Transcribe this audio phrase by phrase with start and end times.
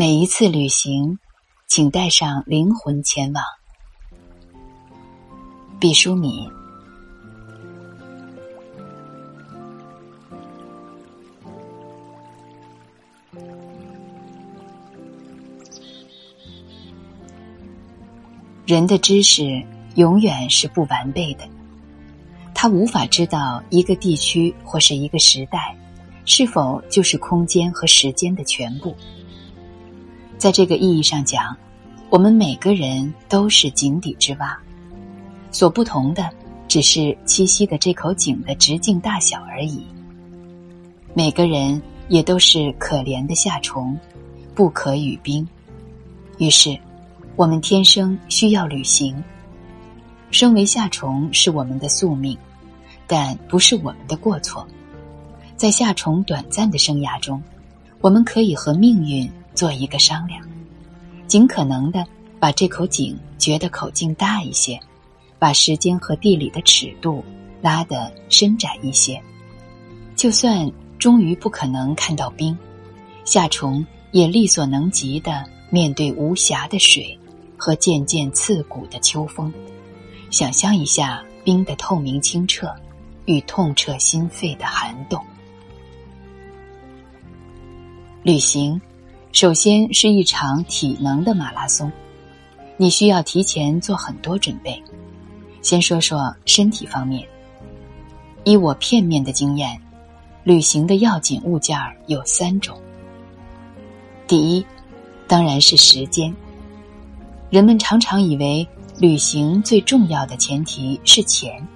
[0.00, 1.18] 每一次旅行，
[1.66, 3.42] 请带上灵魂前往。
[5.80, 6.48] 毕淑敏。
[18.64, 21.40] 人的知识永远是不完备的，
[22.54, 25.76] 他无法知道一个地区或是一个时代
[26.24, 28.94] 是否就是空间和时间的全部。
[30.38, 31.56] 在这个意义上讲，
[32.08, 34.58] 我们每个人都是井底之蛙，
[35.50, 36.30] 所不同的
[36.66, 39.84] 只是栖息的这口井的直径大小而已。
[41.12, 43.98] 每个人也都是可怜的夏虫，
[44.54, 45.46] 不可语冰。
[46.38, 46.78] 于是。
[47.36, 49.22] 我们天生需要旅行。
[50.32, 52.36] 身为夏虫是我们的宿命，
[53.06, 54.66] 但不是我们的过错。
[55.56, 57.40] 在夏虫短暂的生涯中，
[58.00, 60.40] 我们可以和命运做一个商量，
[61.26, 62.06] 尽可能的
[62.38, 64.78] 把这口井掘的口径大一些，
[65.36, 67.24] 把时间和地理的尺度
[67.60, 69.20] 拉得伸窄一些。
[70.14, 72.56] 就算终于不可能看到冰，
[73.24, 77.18] 夏虫也力所能及的面对无暇的水。
[77.60, 79.52] 和渐渐刺骨的秋风，
[80.30, 82.72] 想象一下冰的透明清澈，
[83.24, 85.20] 与痛彻心扉的寒冻。
[88.22, 88.80] 旅行，
[89.32, 91.92] 首先是一场体能的马拉松，
[92.76, 94.82] 你需要提前做很多准备。
[95.60, 97.26] 先说说身体方面，
[98.44, 99.78] 依我片面的经验，
[100.44, 102.76] 旅行的要紧物件有三种。
[104.26, 104.64] 第一，
[105.26, 106.34] 当然是时间。
[107.50, 108.66] 人们常常以为
[108.98, 111.66] 旅行最重要的前提是钱，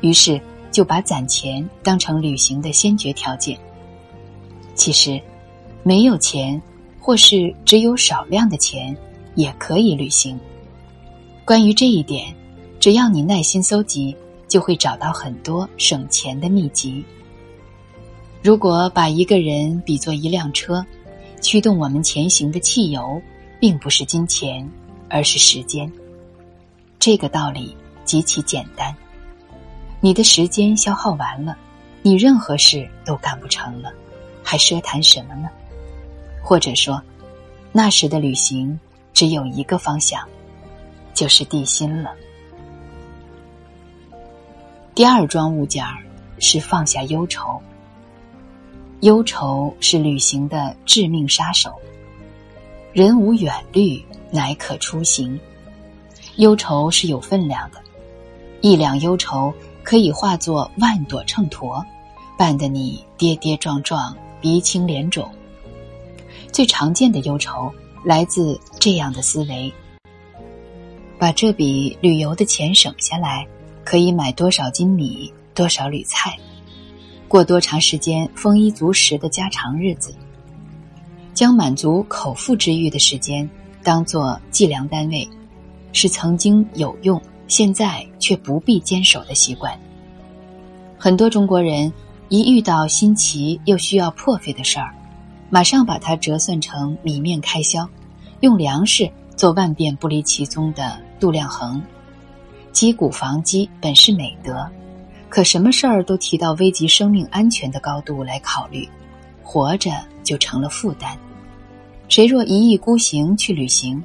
[0.00, 3.58] 于是就把攒钱当成旅行的先决条件。
[4.74, 5.20] 其实，
[5.82, 6.60] 没有钱，
[7.04, 8.96] 或是只有少量的钱，
[9.34, 10.40] 也可以旅行。
[11.44, 12.34] 关于这一点，
[12.80, 14.16] 只要你耐心搜集，
[14.48, 17.04] 就会找到很多省钱的秘籍。
[18.42, 20.82] 如果把一个人比作一辆车，
[21.42, 23.20] 驱动我们前行的汽油，
[23.60, 24.66] 并不是金钱。
[25.10, 25.92] 而是时间，
[26.98, 28.92] 这个道理极其简单。
[30.00, 31.56] 你的时间消耗完了，
[32.02, 33.92] 你任何事都干不成了，
[34.42, 35.48] 还奢谈什么呢？
[36.44, 37.02] 或者说，
[37.72, 38.78] 那时的旅行
[39.12, 40.22] 只有一个方向，
[41.14, 42.12] 就是地心了。
[44.94, 46.04] 第二桩物件儿
[46.38, 47.60] 是放下忧愁，
[49.00, 51.72] 忧愁是旅行的致命杀手。
[52.92, 54.00] 人无远虑。
[54.30, 55.38] 乃可出行，
[56.38, 57.78] 忧愁是有分量的，
[58.62, 59.54] 一两忧愁
[59.84, 61.84] 可以化作万朵秤砣，
[62.36, 65.30] 绊得你跌跌撞撞、鼻青脸肿。
[66.54, 67.68] 最常见的忧愁
[68.04, 69.74] 来自这样的思维：
[71.18, 73.44] 把这笔旅游的钱省下来，
[73.82, 76.38] 可以买多少斤米、多少缕菜，
[77.26, 80.14] 过多长时间丰衣足食的家常日子，
[81.34, 83.50] 将满足口腹之欲的时间。
[83.82, 85.28] 当做计量单位，
[85.92, 89.76] 是曾经有用，现在却不必坚守的习惯。
[90.96, 91.92] 很多中国人
[92.28, 94.94] 一遇到新奇又需要破费的事儿，
[95.50, 97.88] 马上把它折算成米面开销，
[98.40, 101.80] 用粮食做万变不离其宗的度量衡。
[102.72, 104.68] 击鼓防饥本是美德，
[105.28, 108.88] 可什么事儿都提到危及生命安全的高度来考虑，
[109.42, 109.92] 活着
[110.24, 111.16] 就成了负担。
[112.08, 114.02] 谁若一意孤行去旅行，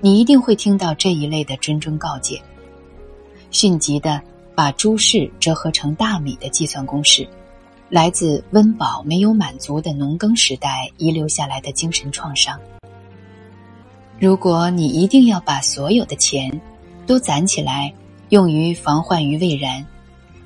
[0.00, 2.40] 你一定会听到这一类的谆谆告诫。
[3.50, 4.20] 迅疾的
[4.54, 7.26] 把诸事折合成大米的计算公式，
[7.90, 12.58] 来自温饱没有满足的农耕时代遗留下来的精神创伤。
[14.18, 16.60] 如果你一定要把所有的钱
[17.06, 17.92] 都攒起来
[18.28, 19.84] 用于防患于未然，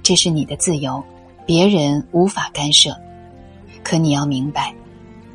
[0.02, 1.04] 这是你的自由，
[1.44, 2.96] 别人无法干涉。
[3.82, 4.74] 可你要明白。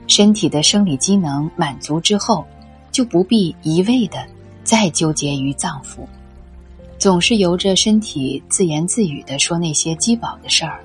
[0.08, 2.44] 身体的生理机能满足之后，
[2.92, 4.26] 就不必一味的
[4.64, 6.00] 再纠结于脏腑，
[6.98, 10.84] 总是由着身体自言自语的说那些饥饱的事儿，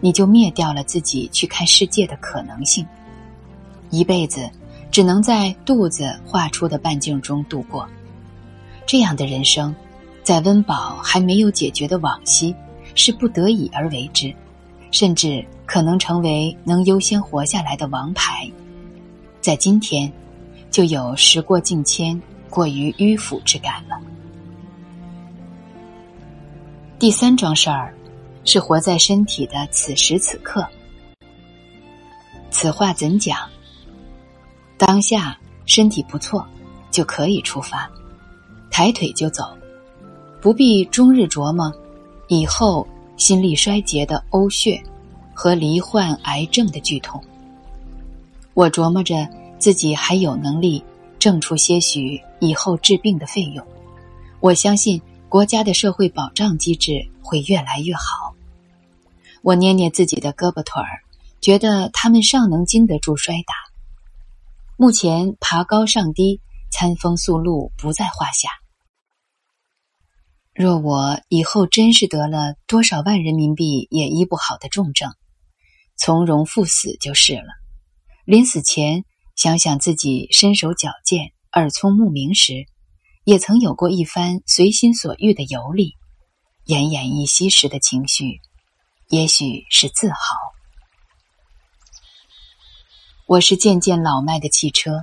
[0.00, 2.86] 你就灭掉了自己去看世界的可能性。
[3.90, 4.48] 一辈子
[4.90, 7.88] 只能在肚子画出的半径中度过，
[8.86, 9.74] 这样的人生，
[10.22, 12.54] 在温饱还没有解决的往昔，
[12.94, 14.34] 是不得已而为之，
[14.90, 15.44] 甚至。
[15.68, 18.50] 可能成为能优先活下来的王牌，
[19.38, 20.10] 在今天，
[20.70, 22.18] 就有时过境迁、
[22.48, 24.00] 过于迂腐之感了。
[26.98, 27.94] 第三桩事儿，
[28.48, 30.66] 是活在身体的此时此刻。
[32.50, 33.36] 此话怎讲？
[34.78, 36.46] 当下身体不错，
[36.90, 37.86] 就可以出发，
[38.70, 39.44] 抬腿就走，
[40.40, 41.70] 不必终日琢磨
[42.28, 44.82] 以后心力衰竭的呕血
[45.34, 47.22] 和罹患癌症的剧痛。
[48.54, 49.28] 我琢磨着
[49.58, 50.82] 自己还有能力
[51.18, 53.62] 挣出些许以后治病的费用，
[54.40, 54.98] 我相信
[55.28, 58.27] 国家的社会保障机制会越来越好。
[59.48, 61.00] 我捏捏自己的胳膊腿儿，
[61.40, 63.54] 觉得他们尚能经得住摔打。
[64.76, 68.50] 目前爬高上低、餐风宿露不在话下。
[70.52, 75.14] 若我以后真是得了多少万人民币也医不好的重症，
[75.96, 77.48] 从容赴死就是了。
[78.26, 82.66] 临死前想想自己身手矫健、耳聪目明时，
[83.24, 85.94] 也曾有过一番随心所欲的游历，
[86.66, 88.42] 奄奄一息时的情绪。
[89.10, 90.16] 也许是自豪。
[93.26, 95.02] 我是渐渐老迈的汽车，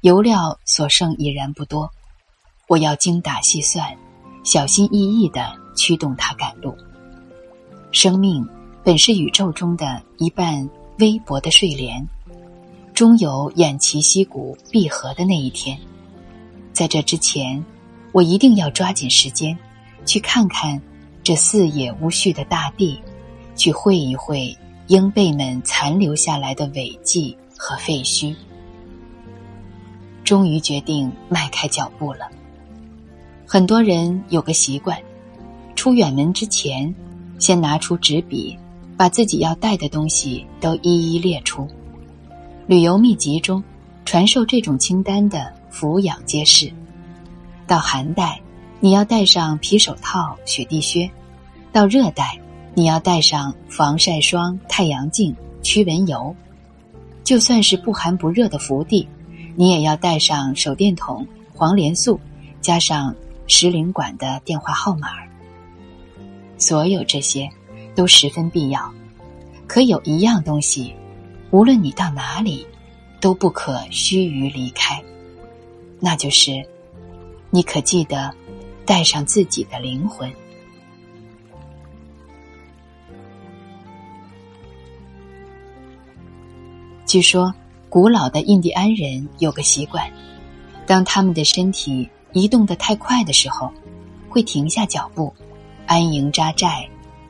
[0.00, 1.90] 油料所剩已然不多，
[2.68, 3.94] 我要精打细算、
[4.44, 6.74] 小心翼翼的驱动它赶路。
[7.92, 8.48] 生命
[8.82, 10.66] 本是宇宙中的一半
[10.98, 12.02] 微薄的睡莲，
[12.94, 15.78] 终有偃旗息鼓闭合的那一天。
[16.72, 17.62] 在这之前，
[18.10, 19.54] 我一定要抓紧时间，
[20.06, 20.80] 去看看
[21.22, 22.98] 这四野无序的大地。
[23.56, 24.56] 去会一会
[24.86, 28.34] 鹰辈们残留下来的尾迹和废墟，
[30.22, 32.28] 终于决定迈开脚步了。
[33.46, 34.98] 很多人有个习惯，
[35.74, 36.94] 出远门之前，
[37.38, 38.58] 先拿出纸笔，
[38.96, 41.68] 把自己要带的东西都一一列出。
[42.66, 43.62] 旅游秘籍中，
[44.04, 46.72] 传授这种清单的俯仰皆是。
[47.66, 48.40] 到寒带，
[48.80, 51.08] 你要带上皮手套、雪地靴；
[51.72, 52.38] 到热带。
[52.76, 56.34] 你要带上防晒霜、太阳镜、驱蚊油，
[57.22, 59.08] 就算是不寒不热的福地，
[59.54, 61.24] 你也要带上手电筒、
[61.54, 62.18] 黄连素，
[62.60, 63.14] 加上
[63.46, 65.08] 石领馆的电话号码。
[66.58, 67.48] 所有这些
[67.94, 68.92] 都十分必要，
[69.68, 70.92] 可有一样东西，
[71.52, 72.66] 无论你到哪里，
[73.20, 75.00] 都不可须臾离开，
[76.00, 76.64] 那就是，
[77.50, 78.34] 你可记得
[78.84, 80.28] 带上自己的灵魂。
[87.06, 87.54] 据说，
[87.88, 90.10] 古老的印第安人有个习惯：
[90.86, 93.70] 当他们的身体移动的太快的时候，
[94.28, 95.32] 会停下脚步，
[95.86, 96.88] 安营扎寨，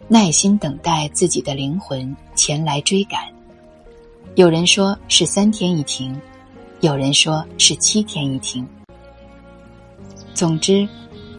[0.09, 3.21] 耐心等待自己的灵魂前来追赶。
[4.37, 6.19] 有人说是三天一停，
[6.81, 8.67] 有人说是七天一停。
[10.35, 10.89] 总之，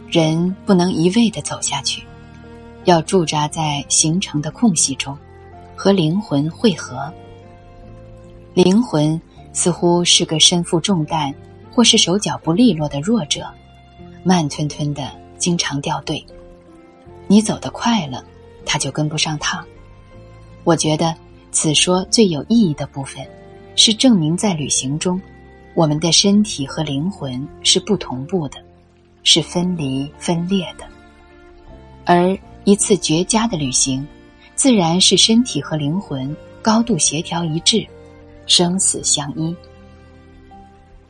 [0.08, 2.04] 人不能一味的走下去，
[2.84, 5.16] 要驻扎在形成的空隙中，
[5.74, 7.12] 和灵魂汇合。
[8.56, 9.20] 灵魂
[9.52, 11.34] 似乎是个身负重担，
[11.70, 13.46] 或是手脚不利落的弱者，
[14.24, 16.24] 慢吞吞的，经常掉队。
[17.26, 18.24] 你走得快了，
[18.64, 19.62] 他就跟不上趟。
[20.64, 21.14] 我觉得
[21.50, 23.28] 此说最有意义的部分，
[23.74, 25.20] 是证明在旅行中，
[25.74, 28.56] 我们的身体和灵魂是不同步的，
[29.22, 30.86] 是分离分裂的。
[32.06, 34.08] 而一次绝佳的旅行，
[34.54, 37.86] 自然是身体和灵魂高度协调一致。
[38.46, 39.54] 生死相依。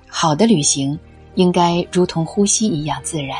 [0.09, 0.99] 好的旅行
[1.35, 3.39] 应该如同呼吸一样自然。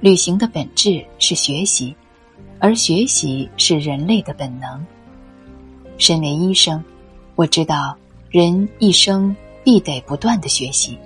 [0.00, 1.94] 旅行的本质是学习，
[2.58, 4.84] 而学习是人类的本能。
[5.98, 6.82] 身为医生，
[7.34, 7.96] 我知道
[8.30, 10.96] 人一生必得不断的学习。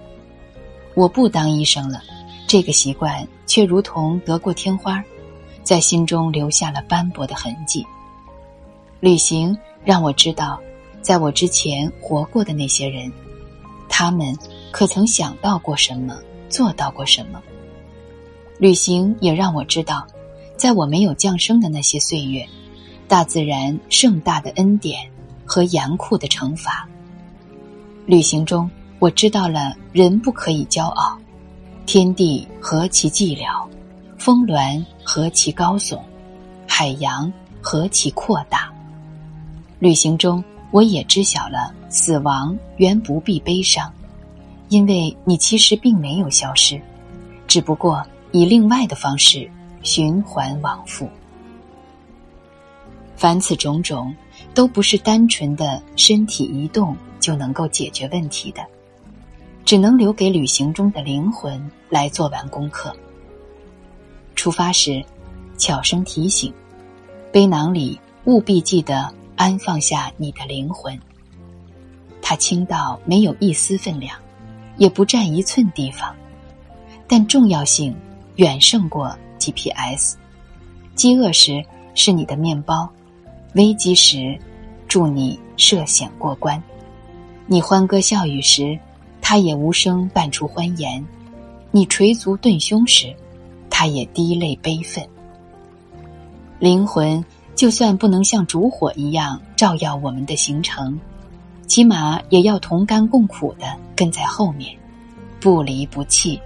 [0.94, 2.00] 我不当医生了，
[2.46, 5.02] 这个习惯却如同得过天花，
[5.62, 7.84] 在心中留下了斑驳的痕迹。
[9.00, 10.58] 旅行让我知道。
[11.06, 13.12] 在我之前活过的那些人，
[13.88, 14.36] 他们
[14.72, 17.40] 可曾想到过什么，做到过什么？
[18.58, 20.04] 旅行也让我知道，
[20.56, 22.44] 在我没有降生的那些岁月，
[23.06, 25.08] 大自然盛大的恩典
[25.44, 26.88] 和严酷的惩罚。
[28.04, 31.16] 旅行中，我知道了人不可以骄傲，
[31.86, 33.64] 天地何其寂寥，
[34.18, 36.00] 峰峦何其高耸，
[36.66, 38.72] 海洋何其扩大。
[39.78, 40.42] 旅行中。
[40.76, 43.90] 我也知晓了，死亡原不必悲伤，
[44.68, 46.78] 因为你其实并没有消失，
[47.46, 51.08] 只不过以另外的方式循环往复。
[53.16, 54.14] 凡此种种，
[54.52, 58.62] 都不是单纯的身体移动就能够解决问题的，
[59.64, 62.94] 只能留给旅行中的灵魂来做完功课。
[64.34, 65.02] 出发时，
[65.56, 66.52] 悄声提醒：
[67.32, 69.10] 背囊里务必记得。
[69.36, 70.98] 安放下你的灵魂，
[72.22, 74.18] 它轻到没有一丝分量，
[74.78, 76.14] 也不占一寸地方，
[77.06, 77.94] 但重要性
[78.36, 80.16] 远胜过 GPS。
[80.94, 81.62] 饥饿时
[81.94, 82.88] 是你的面包，
[83.54, 84.38] 危机时
[84.88, 86.60] 助你涉险过关。
[87.46, 88.78] 你欢歌笑语时，
[89.20, 91.04] 他也无声伴出欢颜；
[91.70, 93.14] 你捶足顿胸时，
[93.68, 95.06] 他也滴泪悲愤。
[96.58, 97.22] 灵魂
[97.56, 101.00] 就算不能像烛火一样照耀我们的行程，
[101.66, 103.64] 起码也要同甘共苦的
[103.96, 104.76] 跟在后面，
[105.40, 106.38] 不离不弃，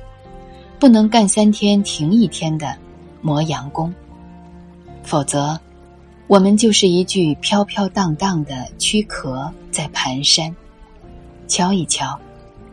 [0.78, 2.76] 不能干三天停一天的
[3.20, 3.92] 磨洋工。
[5.02, 5.58] 否则，
[6.28, 10.54] 我们就是一具飘飘荡荡的躯壳在蹒跚，
[11.48, 12.16] 敲一敲，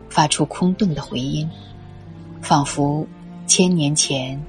[0.09, 1.49] 发出空洞的回音，
[2.39, 3.03] 仿佛
[3.47, 4.39] 千年前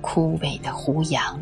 [0.00, 1.38] 枯萎的胡杨。